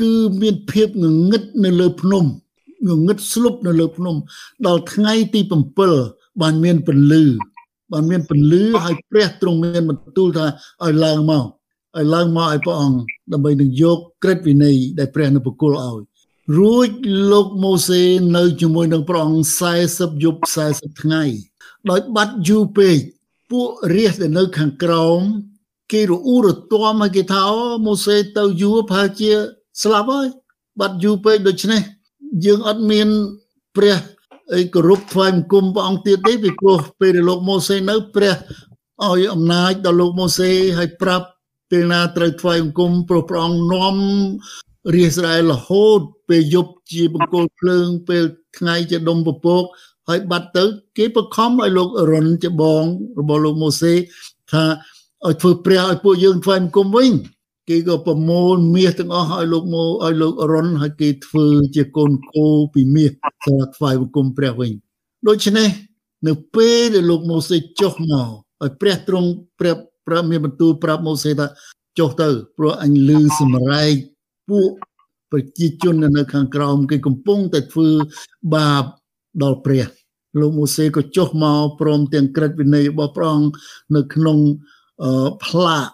[0.00, 0.12] គឺ
[0.42, 2.24] មានភាពងងឹតនៅលើភ្នំ
[2.88, 4.14] ងងឹតស្លុបនៅលើភ្នំ
[4.66, 5.40] ដល់ថ្ងៃទី
[5.90, 7.24] 7បានមានពន្លឺ
[7.92, 10.46] បានមានពន្លឺហើយព្រះទ្រង់មានបន្ទូលថា
[10.84, 11.44] ឲ្យឡើងមក
[11.96, 12.98] ឲ្យឡើងមកឲ្យព្រះអង្គ
[13.32, 16.00] ដើម្បីនឹងយកក្រឹតវិន័យដែលព្រះនៅបកុលឲ្យ
[16.54, 16.88] រួច
[17.32, 18.02] លោកម៉ូសេ
[18.36, 19.50] នៅជាមួយនឹងព្រះអង្គ
[19.86, 20.40] 40យប់
[20.72, 21.22] 40ថ្ងៃ
[21.90, 22.96] ដោយបាត់យូរពេក
[23.50, 25.20] ពួករាជដែលនៅខាងក្រោម
[25.92, 27.40] គេរអ៊ូរទាំមកគេថា
[27.86, 29.30] ម៉ូសេទៅយូរប្រហែលជា
[29.82, 30.26] ស្លាប់ហើយ
[30.80, 31.82] បាត់យូរពេកដូច្នេះ
[32.44, 33.08] យើងអត់មាន
[33.76, 33.96] ព្រះ
[34.54, 38.34] អីគោរពថ្វាយបង្គំព្រះអង្គទៀតទេពីព្រោះពេលដែលលោកម៉ូសេនៅព្រះ
[39.04, 41.26] ឲ្យអំណាចដល់លោកម៉ូសេឲ្យប្រាប់
[41.70, 43.96] ពេលណាត្រូវថ្វាយបង្គំព្រោះព្រះអង្គនាំ
[44.94, 48.24] រាជស្រាយរហូតពេលយប់ជាបង្គោលភ្លើងពេល
[48.58, 49.62] ថ្ងៃជាដុំពពក
[50.08, 50.64] ហើយបាត់ទៅ
[50.98, 52.84] គេបខំឲ្យលោករុនជាបង
[53.18, 53.94] របស់លោកម៉ូសេ
[54.52, 54.64] ថា
[55.26, 57.10] ឲ្យធ្វើព្រះឲ្យពួកយើងថ្វាយបង្គំវិញ
[57.68, 63.10] គេក៏ប្រមូលមាសទាំងអស់ឲ្យលោកម៉ូឲ្យលោករុនហើយគេធ្វើជាកូនគោពីមាស
[63.44, 64.72] សម្រាប់ថ្វាយបង្គំព្រះវិញ
[65.28, 65.68] ដូច្នេះ
[66.26, 68.28] នៅពេលដែលលោកម៉ូសេចុះមក
[68.62, 69.28] ឲ្យព្រះទ្រង់
[69.60, 69.74] ព្រះ
[70.06, 71.46] ព្រះមានបន្ទូលប្រាប់ម៉ូសេថា
[71.98, 73.94] ចុះទៅព្រោះអញលឺសម្រែក
[74.50, 74.68] ពួក
[75.32, 77.88] ប្រជាជននៅខាងក្រោមគេកំពុងតែធ្វើ
[78.54, 78.84] បាប
[79.42, 79.86] ដល់ព្រះ
[80.40, 83.48] លោកម៉ូសេក៏ចុះមកព្រមទាំងក្រឹតវិន័យរបស់ព្រះអង្គ
[83.96, 84.38] នៅក្នុង
[85.44, 85.88] ផ្លាក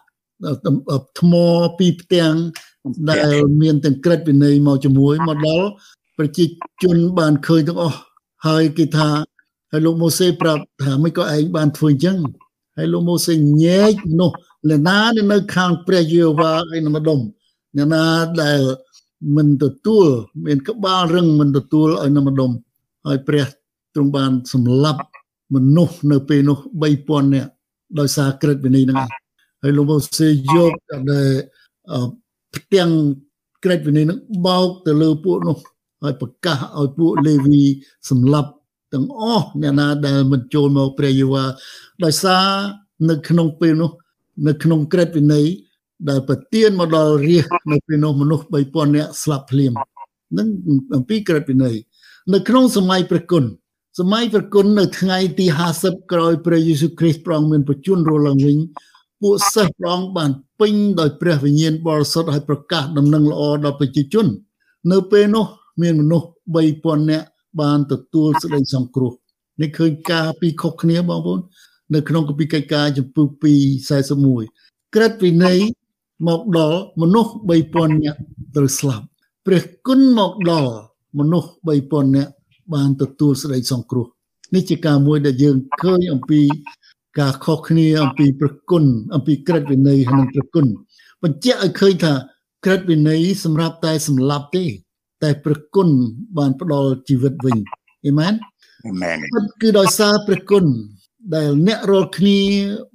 [1.21, 1.35] ថ្ម
[1.79, 2.35] ពីផ្ទាំង
[3.11, 5.69] ដែលមានទាំងក្រឹតវិន័យមកជាមួយមកដល់
[6.19, 6.45] ប្រជា
[6.83, 7.99] ជនបានឃើញទាំងអស់
[8.47, 9.11] ហើយគេថា
[9.71, 12.19] ហើយលោកម៉ូសេប្រាប់ថាមិនក៏ឯងបានធ្វើអញ្ចឹង
[12.77, 13.35] ហើយលោកម៉ូសេ
[13.65, 14.31] ញែកនោះ
[14.71, 14.99] លណា
[15.33, 17.19] នៅខាងព្រះយេហូវ៉ាឯនៅម្ដុំ
[17.77, 18.05] អ្នកណា
[18.43, 18.61] ដែល
[19.37, 20.07] មិនទទួល
[20.47, 22.51] មានក្បាលរឹងមិនទទួលឲ្យនៅម្ដុំ
[23.07, 23.47] ហើយព្រះ
[23.95, 25.03] ទ្រង់បានសម្លាប់
[25.55, 26.59] មនុស្សនៅពេលនោះ
[26.97, 27.51] 3000នាក់
[27.99, 28.99] ដោយសារក្រឹតវិន័យហ្នឹង
[29.63, 30.73] ហើយលោកម៉ូសេយក
[31.13, 31.29] ដែល
[32.55, 32.91] ផ្ទាំង
[33.65, 35.57] ក្រឹតវិន័យហ្នឹងបោកទៅលើពួកនោះ
[36.03, 37.63] ហើយប្រកាសឲ្យពួកលេវី
[38.11, 38.51] សម្លាប់
[38.93, 41.45] ទាំងអស់អ្នកណាដែលមិនចូលមកព្រះយេហូវ៉ា
[42.05, 42.47] ដោយសារ
[43.11, 43.91] នៅក្នុងពេលនោះ
[44.47, 45.47] នៅក្នុងក្រឹតវិន័យ
[46.09, 49.73] ដែលប្រទៀនមកដល់រាជនៅពេលនោះមនុស្ស3000នាក់ស្លាប់ភ្លាម
[50.38, 50.49] នឹង
[50.97, 51.77] អំពីក្រឹតវិន័យ
[52.33, 53.45] នៅក្នុងសម័យព្រះគុណ
[54.01, 55.47] សម័យព្រះគុណនៅថ្ងៃទី
[55.79, 58.59] 50ក្រោយព្រះយេស៊ូវគ្រីស្ទព្រះអង្គមានប្រជញ្ញរលឡើងវិញ
[59.21, 64.27] ពួកសិស្សព្រះអង្គបានពេញដោយព្រះវិញ្ញាណបរិសុទ្ធឲ្យប្រកាសដំណឹងល្អដល់ប្រជាជន
[64.93, 65.47] នៅពេលនោះ
[65.83, 66.29] មានមនុស្ស
[66.67, 67.27] 3000នាក់
[67.61, 69.12] បានទទួលសេចក្តីសង្គ្រោះ
[69.61, 71.41] នេះឃើញការពីខុសគ្នាបងប្អូន
[71.95, 73.27] នៅក្នុងគម្ពីរកិច្ចការចំពុ2
[74.09, 75.59] 41ក្រឹតវិន័យ
[76.29, 77.33] មកដល់មនុស្ស
[77.67, 78.19] 3000នាក់
[78.55, 79.05] ត្រូវស្លាប់
[79.47, 80.73] ព្រះគុណមកដល់
[81.19, 81.51] មនុស្ស
[81.83, 82.33] 3000នាក់
[82.75, 84.07] បានទទួលសេចក្តីសង្គ្រោះ
[84.55, 86.41] នេះជាការមួយដែលយើងឃើញអំពី
[87.21, 90.67] ការខុសគ្នាអំពីប្រគុណអំពីក្រឹតវិន័យនិងប្រគុណ
[91.23, 92.15] បញ្ជាក់ឲ្យឃើញថា
[92.65, 94.65] ក្រឹតវិន័យសម្រាប់តែសម្លាប់ទេ
[95.23, 95.89] តែប្រគុណ
[96.39, 97.57] បានផ្ដល់ជីវិតវិញ
[98.07, 98.33] អេមែន
[98.87, 99.17] អេមែន
[99.63, 100.65] គឺដោយសារព្រះគុណ
[101.35, 102.41] ដែលអ្នករាល់គ្នា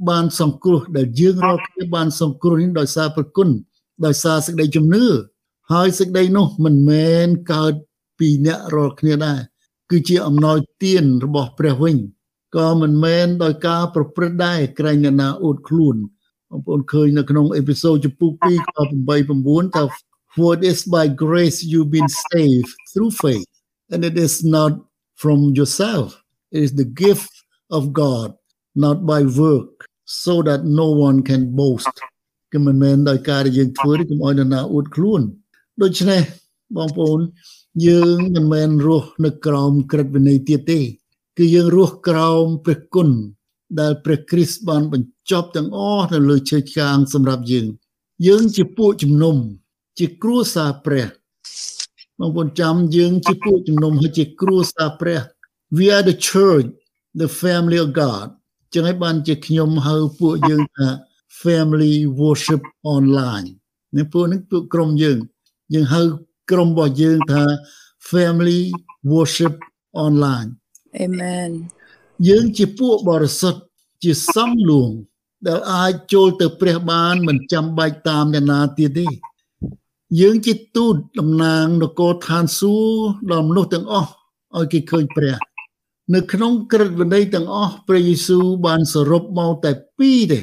[0.09, 3.49] បានសង្គ្រោះដែលយើងរាល់គ្នាបានសង្គ្រោះនេះដោយសារប្រគុណ
[4.05, 5.05] ដោយសារសេចក្តីជំនឿ
[5.73, 7.73] ហើយសេចក្តីនោះមិនមែនកើត
[8.19, 9.39] ពីអ្នករាល់គ្នាដែរ
[9.91, 11.97] គឺជាអំណោយទានរបស់ព្រះវិញ
[12.55, 15.95] ក៏មិនមែនដោយការប្រព្រឹត្តដែរក្រែងអ្នកណាអួតខ្លួន
[16.49, 18.69] បងប្អូនឃើញនៅក្នុងអេពីសូតចំពុក2ខ
[19.09, 19.83] 8 9ថា
[20.35, 23.49] for it is by grace you've been saved through faith
[23.93, 24.71] and it is not
[25.21, 26.07] from yourself
[26.55, 27.31] it is the gift
[27.77, 28.29] of God
[28.75, 31.95] not by work so that no one can boast
[32.51, 35.21] គឺមិនមែនដោយការដែលយើងធ្វើទេកុំឲ្យនរណាអួតខ្លួន
[35.81, 36.21] ដូច្នេះ
[36.75, 37.19] បងប្អូន
[37.87, 40.79] យើងមិនមែនរស់នៅក្រោមក្រឹតវិន័យទៀតទេ
[41.37, 43.09] គឺយើងរស់ក្រោមព្រះគុណ
[43.79, 47.67] ដែលព្រះគ្រីស្ទបានបញ្ចប់ទាំងអស់នៅលើឈើឆ្កាងសម្រាប់យើង
[48.27, 49.35] យើងជាពួកជំនុំ
[49.99, 51.07] ជាគ្រួសារព្រះ
[52.19, 55.19] បងប្អូនចាំយើងជាពួកជំនុំហើយជាគ្រួសារព្រះ
[55.77, 56.67] we are the church
[57.21, 58.27] the family of god
[58.73, 60.87] ចឹងហើយបានជាខ្ញុំហៅពួកយើងថា
[61.41, 62.61] family worship
[62.95, 63.47] online
[63.97, 65.17] នេះពួកនេះពួកក្រុមយើង
[65.73, 66.01] យើងហៅ
[66.51, 67.43] ក្រុមរបស់យើងថា
[68.11, 68.61] family
[69.13, 69.55] worship
[70.05, 70.49] online
[71.05, 71.49] amen
[72.27, 73.61] យើងជាពួកបរិសុទ្ធ
[74.03, 74.91] ជាសំលួង
[75.47, 79.07] ដែលអាចចូលទៅព្រះបានមិនចាំបាច់តាមអ្នកណាទៀតទេ
[80.19, 84.11] យើងជាទូតតំណាងនគរឋានសួគ៌ដល់មនុស្សទាំងអស់
[84.55, 85.35] ឲ្យគេឃើញព្រះ
[86.15, 90.39] នៅក្នុងក្រឹតវិន័យទាំងអស់ព្រះយេស៊ូវបានសរុបមកតែពីរទេ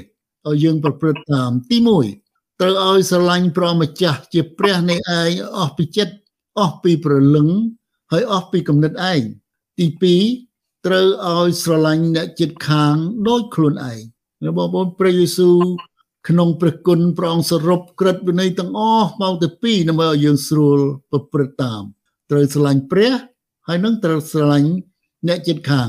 [0.48, 1.79] ឲ្យយើងប្រព្រឹត្តតាមទី
[2.18, 6.14] 1ត្រូវឲ្យស្រឡាញ់ព្រះម្ចាស់ជាព្រះនៃឯងអស់ពីចិត្ត
[6.61, 7.48] អស់ពីព្រលឹង
[8.12, 9.20] ហើយអស់ពីគំនិតឯង
[9.79, 9.87] ទី
[10.37, 12.94] 2ត្រូវឲ្យស្រឡាញ់អ្នកចិត្តខាង
[13.29, 14.00] ដូចខ្លួនឯង
[14.59, 15.59] បងប្អូនព្រះយេស៊ូវ
[16.29, 20.79] ក្នុងព្រះគុណព្រះអង្គសរុបក្រឹតវិន័យទាំងអស់មកទៅពីរដើម្បីឲ្យយើងស្រួល
[21.11, 21.83] ប្រព្រឹត្តតាម
[22.31, 23.12] ត្រូវស្រឡាញ់ព្រះ
[23.66, 24.70] ហើយនឹងត្រូវស្រឡាញ់
[25.28, 25.88] អ្នកចិត្តខាង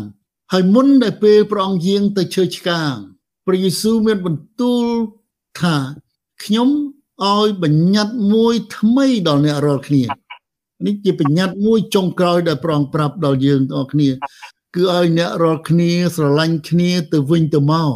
[0.52, 2.94] ហើយមុនដែលពេលព្រះអង្គយាងទៅឈើឆ្កាង
[3.46, 4.86] ព្រះយេស៊ូវមានបន្ទូល
[5.60, 5.78] ថា
[6.44, 6.70] ខ្ញុំ
[7.24, 10.04] ឲ្យបញ្ញត្តិមួយថ្មីដល់អ្នករាល់គ្នា
[10.86, 14.10] នេះជាបញ្ញត្តិមួយចុងក្រោយដែលព្រះអង្គប្រាប់ដល់យើងទាំងអស់គ្នា
[14.76, 17.92] គឺឲ្យអ្នករាល់គ្នាស្រឡាញ់គ្នាទៅវិញទៅមក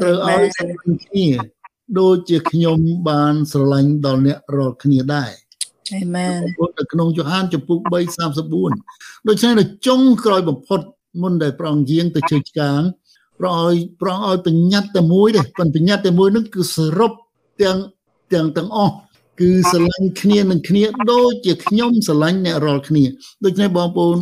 [0.00, 1.26] ត្រូវឲ្យស្រឡាញ់គ្នា
[1.98, 5.32] ដូចជាខ្ញុំបានស្រឡាញ់ដល់អ្នករាល់គ្នាដែរ
[5.94, 6.40] អាមែន
[6.78, 7.78] នៅក្នុងយ៉ូហានចំពុក
[8.48, 10.80] 3:34ដូច្នេះនៅចុងក្រោយបំផុត
[11.22, 12.80] មុនដែលព្រះអង្គយាងទៅជើឆ្កាង
[13.38, 17.12] ព្រះឲ្យព្រះឲ្យបញ្ញត្តិតែមួយទេប៉ុន្តែបញ្ញត្តិតែមួយនោះគឺសរុប
[17.62, 17.78] ទាំង
[18.32, 18.94] ទាំងទាំងអស់
[19.40, 23.04] គឺស្រឡាញ់គ្នានឹងគ្នាដូចជាខ្ញុំស្រឡាញ់អ្នករាល់គ្នា
[23.44, 24.16] ដូច្នេះបងប្អូន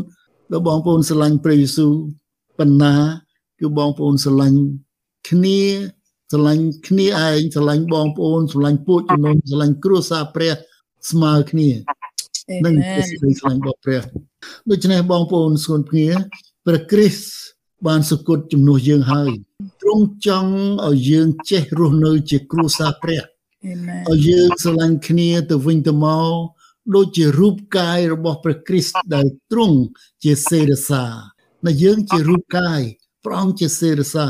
[0.52, 1.92] ដល់បងប្អូនស្រឡាញ់ព្រះយេស៊ូវ
[2.58, 2.94] បណ្ណា
[3.60, 4.58] គឺបងប្អូនស្រឡាញ់
[5.28, 5.60] គ្នា
[6.32, 10.52] ស្រឡាញ់គ្នាឯងស្រឡាញ់បងប្អូនស្រឡាញ់ពួកជំនុំស្រឡាញ់គ្រួសារព្រះ
[11.10, 11.70] ស្មើគ្នា
[12.64, 14.02] នឹងជាសេចក្តីស្រឡាញ់របស់ព្រះ
[14.70, 16.08] ដូច្នេះបងប្អូនស្គនភ្ងា
[16.66, 17.24] ព្រះគ្រីស្ទ
[17.86, 19.30] បានសគត់ជំនួសយើងហើយ
[19.82, 20.52] ទ្រង់ចង់
[20.88, 23.20] ឲ្យយើងចេះរស់នៅជាគ្រួសារព្រះ
[24.10, 26.32] ឲ្យយើងស្រឡាញ់គ្នាទៅវិញទៅមក
[26.94, 29.78] ដូចជារូបកាយរបស់ព្រះគ្រីស្ទដែលទ្រង់
[30.24, 31.04] ជាសេរសា
[31.66, 32.80] ដែលយើងជារូបកាយ
[33.24, 34.26] ព្រះអង្គជាសេរសា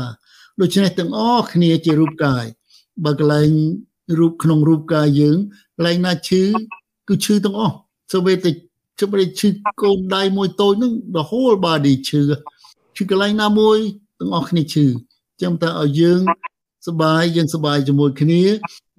[0.61, 2.45] ដូច្នេះទាំងអស់គ្នាជារូបកាយ
[3.05, 3.51] បើកន្លែង
[4.19, 5.37] រូបក្នុងរូបកាយយើង
[5.77, 6.41] កន្លែងណាឈឺ
[7.07, 7.75] គឺឈឺទាំងអស់
[8.11, 8.49] សូម្បីតែ
[8.99, 9.49] ជម្រាបឈឺ
[9.81, 12.21] កូនដៃមួយតូចហ្នឹង the whole body ឈឺ
[12.95, 13.77] ឈឺកន្លែងណាមួយ
[14.19, 14.85] ទាំងអស់គ្នាឈឺ
[15.41, 16.21] ចាំតែឲ្យយើង
[16.87, 18.43] សបាយយើងសបាយជាមួយគ្នា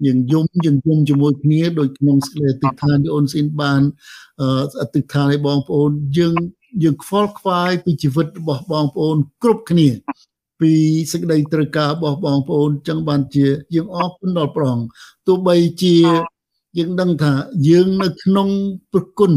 [0.05, 3.81] យើងយំយើងយំជាមួយគ្នាដោយក្នុងសេចក្តីអតិថានទីអូនស៊ីនបាន
[4.81, 6.35] អតិថានឲ្យបងប្អូនយើង
[6.83, 9.89] យើងខ្វល់ខ្វាយពីជីវិតរបស់បងប្អូន គ្រប់គ្នា
[10.59, 10.71] ពី
[11.11, 14.87] សេចក្តីត្រូវការរបស់បងប្អូនចឹងបានជាយើងអរគុណដល់ព្រះអង្គ
[15.27, 15.95] ទោះបីជា
[16.79, 17.31] យើងដឹងថា
[17.69, 18.49] យើងនៅក្នុង
[18.93, 19.33] ប្រគុណ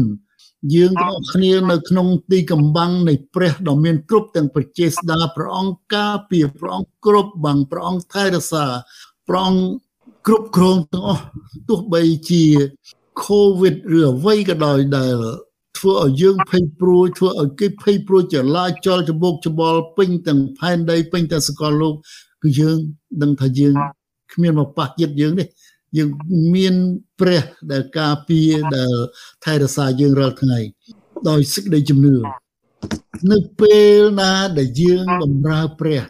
[0.73, 8.65] យើងទាំងអស់គ្នានៅក្នុងទីកំបាំងនៃព្រះដ៏មានគ្រប់ទាំងប្រជាស្ដាព្រះអង្គការពារព្រះអង្គគ្រប់បាំងព្រះអង្គថែរក្សា
[9.27, 9.65] ព្រះអង្គ
[10.27, 11.23] គ្រប់គ្រងទាំងអស់
[11.69, 12.43] ទោះបីជា
[13.23, 15.15] COVID ឬអ្វីក៏ដោយដែល
[15.77, 21.93] ធ្វើឲ្យយើងភ័យព្រួយធ្វើឲ្យគេភ័យព្រួយចលាចលច្បុកច្បល់ពេញទាំងផែនដីពេញទាំងសកលលោក
[22.43, 22.77] គឺយើង
[23.21, 23.73] ដឹងថាយើង
[24.33, 25.43] គ្មានមកប៉ះចិត្តយើងទេ
[25.97, 26.09] យើង
[26.55, 26.75] មាន
[27.19, 28.93] ព្រះដែលការពារដែល
[29.43, 30.59] ថែរក្សាយើងរាល់ថ្ងៃ
[31.29, 32.15] ដោយសេចក្តីជំនឿ
[33.31, 36.01] នៅពេលណាដែលយើងបំរើព្រះ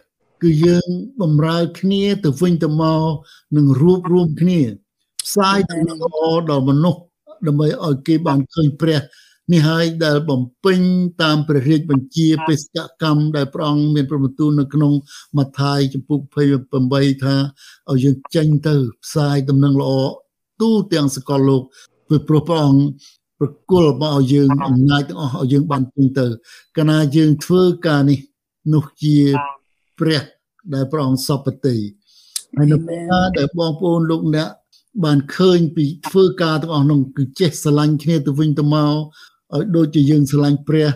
[0.43, 0.87] គឺយើង
[1.21, 3.09] បំរើគ្នាទៅវិញទៅមក
[3.57, 4.59] នឹងរួបរวมគ្នា
[5.23, 6.17] ផ្សាយដំណឹងល្អ
[6.49, 7.01] ដល់មនុស្ស
[7.47, 8.99] ដើម្បីឲ្យគេបានឃើញព្រះ
[9.51, 10.79] នេះហើយដែលបំពេញ
[11.21, 14.93] តាមព្រះរាជបញ្ជាបេសកកម្មដែលព្រះអង្គមានប្របន្ទូលនៅក្នុង
[15.37, 16.19] ម៉ាថាយចំពុក
[16.71, 17.35] 28ថា
[17.91, 19.91] ឲ្យយើងចេញទៅផ្សាយដំណឹងល្អ
[20.61, 21.61] ទូទាំងសកលលោក
[22.27, 22.83] ព្រោះព្រះអង្គ
[23.39, 26.25] ប្រគល់មកឲ្យយើងអំណាចទាំងអស់ឲ្យយើងបានពេញទៅ
[26.77, 28.19] កាលណាយើងធ្វើការនេះ
[28.73, 29.17] នោះជា
[29.99, 30.21] ព្រះ
[30.73, 31.77] ដែលព្រះអង្គសពតិ
[32.57, 33.01] ហើយនៅពេល
[33.37, 34.49] ដែលបងប្អូនលោកអ្នក
[35.03, 38.95] បានឃើញពីធ្វើការទាំងអស់នោះគឺចេះស្រឡាញ់គ្នាទៅវិញទៅមក
[39.55, 40.89] ឲ្យដូចជាយើងស្រឡាញ់ព្រះ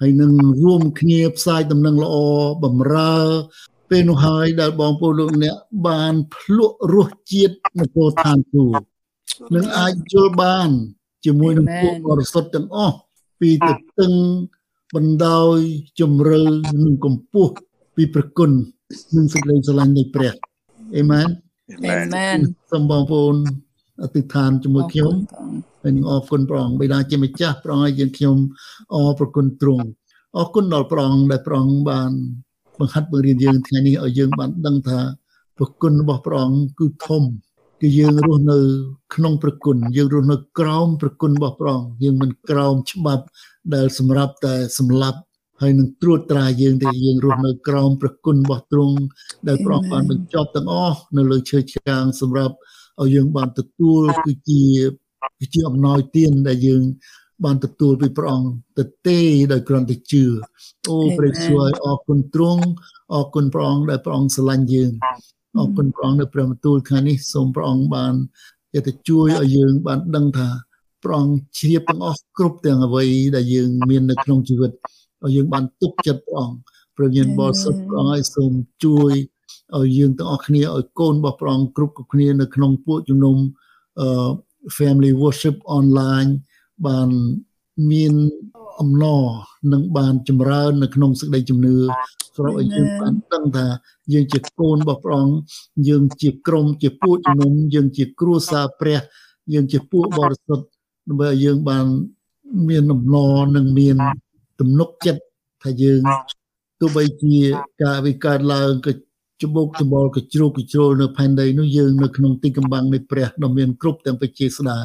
[0.00, 2.16] ហើយនឹងរួមគ្នាផ្សាយដំណឹងល្អ
[2.64, 3.16] បំរើ
[3.90, 8.64] ពេលនោះហើយដែលបងប្អូនលោកអ្នកបានភ្លក់រសជាតិនគរឋានទូ
[9.54, 10.70] នឹងអាចយល់បាន
[11.24, 12.96] ជាមួយនឹងពួកបរិសុទ្ធទាំងអស់
[13.40, 14.12] ពីទឹកទឹង
[14.94, 15.56] បណ្ដោយ
[16.00, 16.42] ជំរឿ
[16.84, 17.54] និងកម្ពស់
[17.96, 18.50] ពីព្រះគុណ
[19.16, 20.32] និងសេចក្តីស្រឡាញ់នៃព្រះ
[20.96, 21.28] អេមែន
[21.70, 21.76] អេ
[22.14, 22.38] មែន
[22.70, 23.36] សូមបងប្អូន
[24.02, 25.12] អធិដ្ឋានជាមួយខ្ញុំ
[25.82, 28.36] ហើយនឹងអរគុណព្រះអង្គបិតាជាម្ចាស់ព្រះអង្គឲ្យយើងខ្ញុំ
[28.94, 29.86] អរប្រគុណទ្រង់
[30.38, 32.10] អរគុណដល់ព្រះអង្គដែលព្រះអង្គបាន
[32.78, 34.98] បង្ហាត់បង្រៀនយើងថ្ងៃនេះឲ្យយើងបានដឹងថា
[35.58, 37.22] ប្រគុណរបស់ព្រះអង្គគឺធំ
[37.80, 38.58] គឺយើងរស់នៅ
[39.14, 43.24] ក្នុងប្រគុណយើងរស់នៅក្រោមប្រគុណរបស់ព្រះអង្គយើងមិនក្រោមច្បាប់
[43.74, 45.18] ដែលសម្រាប់តែសម្លាប់
[45.60, 48.96] ហើយនឹងត្រួតត្រាយើងដែលយើងរស់នៅក្រោមប្រគុណរបស់ទ្រង់
[49.48, 52.54] ដែលព្រះអង្គបានបញ្ចប់ទាំងអស់នៅលើឈើឆ្កាងសម្រាប់
[53.00, 54.62] ឲ្យយើងបានទទួលគឺជា
[55.38, 56.82] គឺជាអំណោយទានដែលយើង
[57.44, 59.20] បានទទួលពីព្រះអង្គទៅទេ
[59.52, 60.24] ដោយគ្រាន់តែជឿ
[60.88, 62.62] អូព្រះសួរអរគុណទ្រង់
[63.14, 64.90] អរគុណព្រះអង្គដែលព្រះអង្គស្រឡាញ់យើង
[65.58, 68.14] អរគុណព្រះអង្គនៅព្រះបន្ទូលថ្ងៃនេះសូមព្រះអង្គបាន
[68.88, 70.48] ទៅជួយឲ្យយើងបានដឹងថា
[71.02, 73.04] ព្រះអង្គជ្រាបទាំងអស់គ្រប់ទាំងអ្វី
[73.36, 74.72] ដែលយើងមាននៅក្នុងជីវិត
[75.24, 76.56] ឲ្យយើងបានទុកចិត្តព្រះអង្គ
[76.96, 78.52] ព្រះញាណបរិសុទ្ធព្រះអង្គឲ្យសូម
[78.84, 79.12] ជួយ
[79.76, 83.36] ឲ្យយើងទាំងអស់គ្នាឲ្យកូនរបស់ព្រះអង្គគ្រប់គ្រប់គ្នានៅក្នុងពួកជំនុំ
[84.00, 84.30] អឺ
[84.78, 86.30] family worship online
[86.86, 87.08] បាន
[87.90, 88.14] មាន
[88.80, 89.24] អំណរ
[89.72, 91.74] និងបានចម្រើន នៅក្នុងសេចក្តីជំនឿ
[92.36, 93.66] ស្របឲ្យយើងបានដឹងថា
[94.12, 95.36] យើងជាកូនរបស់ព្រះអង្គ
[95.88, 98.98] យើងជាក្រុមជាពួកជំនុំយើងជាគ្រួសារព្រះ
[99.54, 100.66] យើងជាពួកបរិសុទ្ធ
[101.08, 101.84] ដើម្បីឲ្យយើងបាន
[102.68, 103.96] មានអំណរនិងមាន
[104.60, 105.22] ទំនុកចិត្ត
[105.64, 106.00] ថាយើង
[106.80, 107.38] ទោះបីជា
[107.82, 108.92] ការវិកើតឡើងក៏
[109.42, 114.78] ច្បុកច្បល់ក៏ជ្រុកជ្រុលនៅផែនដីនោះយើងនៅក្នុងទីកំបាំងនៃព្រះដ៏មានគ្រប់ទាំងបជាស្ដា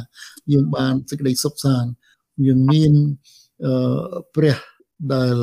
[0.54, 1.90] យើងបានសេចក្តីសុខសាន្ត
[2.48, 2.94] យើងមាន
[3.66, 3.74] អឺ
[4.36, 4.56] ព្រះ
[5.14, 5.36] ដែល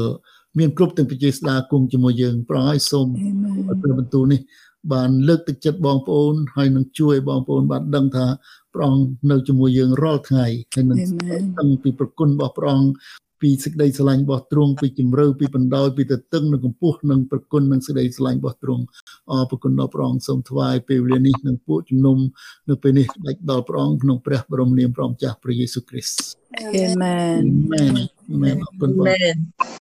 [0.58, 3.06] មានគ្រប់ទាំងបជាស្ដាគង់ជាមួយយើងប្រឲ្យសូម
[3.82, 4.40] ព្រះបន្ទូលនេះ
[4.92, 8.26] បានលើកទឹកចិត្តបងប្អូនហើយនឹងជួយបងប្អូនបានដឹងថា
[8.74, 10.98] ព្រះអង្គនៅជាមួយយើងរាល់ថ្ងៃហើយនឹង
[11.58, 12.88] ដឹងពីប្រគុណរបស់ព្រះអង្គ
[13.40, 18.84] ពីសេចក្តីស្រឡាញ់របស់ទ្រង់ពីជំរឿពីបណ្ដោយពីទៅតឹងនិងកម្ពស់និងប្រគុណនិងសេចក្តីស្រឡាញ់របស់ទ្រង់
[19.30, 22.18] អរប្រគុណដល់ព្រះអង្គសូមថ្វាយពេលវេលានេះនឹងពួកជំនុំ
[22.68, 26.18] នៅពេលនេះដាច់ដល់ព្រះអង្គក្នុងព្រះបរមនាមព្រះម្ចាស់ព្រះយេស៊ូវគ្រីស្ទ
[26.54, 27.42] Amen.
[27.72, 27.94] Amen.
[28.32, 28.56] Amen.
[28.62, 29.83] អរគុណបង